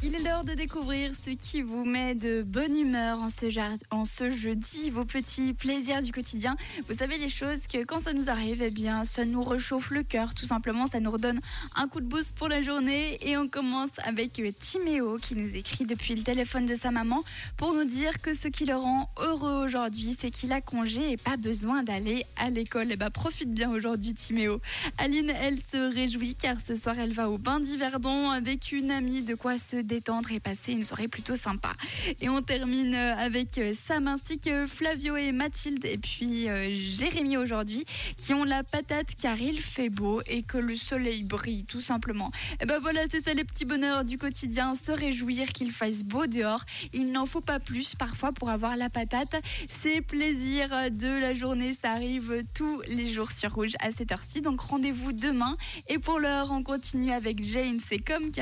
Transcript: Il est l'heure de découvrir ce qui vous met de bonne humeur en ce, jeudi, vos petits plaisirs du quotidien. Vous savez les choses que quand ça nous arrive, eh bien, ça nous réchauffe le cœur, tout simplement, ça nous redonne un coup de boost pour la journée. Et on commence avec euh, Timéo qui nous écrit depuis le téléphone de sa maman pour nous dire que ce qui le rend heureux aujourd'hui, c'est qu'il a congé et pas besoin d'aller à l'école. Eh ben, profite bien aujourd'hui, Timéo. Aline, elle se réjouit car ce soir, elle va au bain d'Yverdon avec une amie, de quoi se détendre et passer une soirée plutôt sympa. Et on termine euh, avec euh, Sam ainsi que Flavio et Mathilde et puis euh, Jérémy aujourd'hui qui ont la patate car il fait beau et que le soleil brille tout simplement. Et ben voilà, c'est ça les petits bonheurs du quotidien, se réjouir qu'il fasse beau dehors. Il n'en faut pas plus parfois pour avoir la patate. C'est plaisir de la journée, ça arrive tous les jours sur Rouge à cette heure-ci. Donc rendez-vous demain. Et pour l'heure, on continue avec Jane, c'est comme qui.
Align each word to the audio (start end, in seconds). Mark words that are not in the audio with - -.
Il 0.00 0.14
est 0.14 0.22
l'heure 0.22 0.44
de 0.44 0.52
découvrir 0.52 1.10
ce 1.24 1.30
qui 1.30 1.60
vous 1.60 1.84
met 1.84 2.14
de 2.14 2.42
bonne 2.42 2.76
humeur 2.76 3.18
en 3.20 3.28
ce, 4.04 4.30
jeudi, 4.30 4.90
vos 4.90 5.04
petits 5.04 5.52
plaisirs 5.54 6.02
du 6.02 6.12
quotidien. 6.12 6.54
Vous 6.88 6.94
savez 6.94 7.18
les 7.18 7.28
choses 7.28 7.66
que 7.66 7.82
quand 7.82 7.98
ça 7.98 8.12
nous 8.12 8.30
arrive, 8.30 8.62
eh 8.62 8.70
bien, 8.70 9.04
ça 9.04 9.24
nous 9.24 9.42
réchauffe 9.42 9.90
le 9.90 10.04
cœur, 10.04 10.34
tout 10.34 10.46
simplement, 10.46 10.86
ça 10.86 11.00
nous 11.00 11.10
redonne 11.10 11.40
un 11.74 11.88
coup 11.88 12.00
de 12.00 12.06
boost 12.06 12.32
pour 12.36 12.46
la 12.46 12.62
journée. 12.62 13.18
Et 13.28 13.36
on 13.36 13.48
commence 13.48 13.90
avec 14.04 14.38
euh, 14.38 14.52
Timéo 14.60 15.16
qui 15.20 15.34
nous 15.34 15.56
écrit 15.56 15.84
depuis 15.84 16.14
le 16.14 16.22
téléphone 16.22 16.66
de 16.66 16.76
sa 16.76 16.92
maman 16.92 17.24
pour 17.56 17.74
nous 17.74 17.84
dire 17.84 18.18
que 18.22 18.34
ce 18.34 18.46
qui 18.46 18.66
le 18.66 18.76
rend 18.76 19.10
heureux 19.20 19.64
aujourd'hui, 19.64 20.16
c'est 20.18 20.30
qu'il 20.30 20.52
a 20.52 20.60
congé 20.60 21.10
et 21.10 21.16
pas 21.16 21.36
besoin 21.36 21.82
d'aller 21.82 22.24
à 22.36 22.50
l'école. 22.50 22.86
Eh 22.92 22.96
ben, 22.96 23.10
profite 23.10 23.52
bien 23.52 23.68
aujourd'hui, 23.68 24.14
Timéo. 24.14 24.60
Aline, 24.96 25.32
elle 25.42 25.58
se 25.58 25.92
réjouit 25.92 26.36
car 26.36 26.60
ce 26.64 26.76
soir, 26.76 26.96
elle 27.00 27.12
va 27.12 27.28
au 27.28 27.36
bain 27.36 27.58
d'Yverdon 27.58 28.30
avec 28.30 28.70
une 28.70 28.92
amie, 28.92 29.22
de 29.22 29.34
quoi 29.34 29.58
se 29.58 29.87
détendre 29.88 30.30
et 30.30 30.38
passer 30.38 30.72
une 30.72 30.84
soirée 30.84 31.08
plutôt 31.08 31.34
sympa. 31.34 31.72
Et 32.20 32.28
on 32.28 32.42
termine 32.42 32.94
euh, 32.94 33.16
avec 33.16 33.58
euh, 33.58 33.72
Sam 33.74 34.06
ainsi 34.06 34.38
que 34.38 34.66
Flavio 34.66 35.16
et 35.16 35.32
Mathilde 35.32 35.84
et 35.84 35.98
puis 35.98 36.48
euh, 36.48 36.68
Jérémy 36.68 37.36
aujourd'hui 37.36 37.84
qui 38.16 38.34
ont 38.34 38.44
la 38.44 38.62
patate 38.62 39.16
car 39.20 39.40
il 39.40 39.60
fait 39.60 39.88
beau 39.88 40.20
et 40.26 40.42
que 40.42 40.58
le 40.58 40.76
soleil 40.76 41.24
brille 41.24 41.64
tout 41.64 41.80
simplement. 41.80 42.30
Et 42.60 42.66
ben 42.66 42.78
voilà, 42.80 43.00
c'est 43.10 43.24
ça 43.24 43.34
les 43.34 43.44
petits 43.44 43.64
bonheurs 43.64 44.04
du 44.04 44.18
quotidien, 44.18 44.74
se 44.74 44.92
réjouir 44.92 45.52
qu'il 45.52 45.72
fasse 45.72 46.02
beau 46.02 46.26
dehors. 46.26 46.64
Il 46.92 47.10
n'en 47.10 47.26
faut 47.26 47.40
pas 47.40 47.58
plus 47.58 47.94
parfois 47.94 48.32
pour 48.32 48.50
avoir 48.50 48.76
la 48.76 48.90
patate. 48.90 49.40
C'est 49.68 50.00
plaisir 50.02 50.68
de 50.90 51.08
la 51.20 51.34
journée, 51.34 51.72
ça 51.72 51.92
arrive 51.92 52.44
tous 52.54 52.82
les 52.88 53.10
jours 53.10 53.32
sur 53.32 53.54
Rouge 53.54 53.74
à 53.80 53.90
cette 53.90 54.12
heure-ci. 54.12 54.42
Donc 54.42 54.60
rendez-vous 54.60 55.12
demain. 55.12 55.56
Et 55.88 55.98
pour 55.98 56.18
l'heure, 56.18 56.50
on 56.50 56.62
continue 56.62 57.12
avec 57.12 57.42
Jane, 57.42 57.78
c'est 57.86 57.98
comme 57.98 58.30
qui. 58.30 58.40